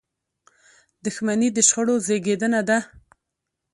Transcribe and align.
•دښمني 1.05 1.49
د 1.53 1.57
شخړو 1.67 1.95
زیږنده 2.05 2.61
ده. 2.69 2.77